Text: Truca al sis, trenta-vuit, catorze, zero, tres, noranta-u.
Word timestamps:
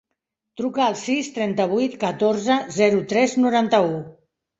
Truca 0.59 0.81
al 0.85 0.95
sis, 1.01 1.27
trenta-vuit, 1.35 1.97
catorze, 2.05 2.57
zero, 2.79 3.03
tres, 3.13 3.37
noranta-u. 3.45 3.93